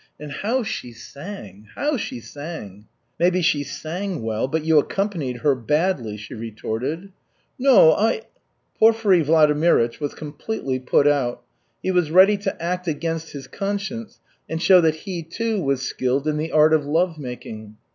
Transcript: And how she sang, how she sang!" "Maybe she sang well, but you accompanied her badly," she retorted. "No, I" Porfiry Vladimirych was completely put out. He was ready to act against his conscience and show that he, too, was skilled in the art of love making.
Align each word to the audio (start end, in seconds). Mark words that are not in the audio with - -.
And 0.19 0.31
how 0.31 0.63
she 0.63 0.93
sang, 0.93 1.67
how 1.75 1.95
she 1.95 2.19
sang!" 2.21 2.87
"Maybe 3.19 3.43
she 3.43 3.63
sang 3.63 4.23
well, 4.23 4.47
but 4.47 4.65
you 4.65 4.79
accompanied 4.79 5.41
her 5.41 5.53
badly," 5.53 6.17
she 6.17 6.33
retorted. 6.33 7.11
"No, 7.59 7.93
I" 7.93 8.23
Porfiry 8.79 9.23
Vladimirych 9.23 9.99
was 9.99 10.15
completely 10.15 10.79
put 10.79 11.05
out. 11.07 11.43
He 11.83 11.91
was 11.91 12.09
ready 12.09 12.37
to 12.37 12.59
act 12.59 12.87
against 12.87 13.33
his 13.33 13.45
conscience 13.45 14.19
and 14.49 14.59
show 14.59 14.81
that 14.81 14.95
he, 15.05 15.21
too, 15.21 15.61
was 15.61 15.83
skilled 15.83 16.27
in 16.27 16.37
the 16.37 16.51
art 16.51 16.73
of 16.73 16.83
love 16.83 17.19
making. 17.19 17.77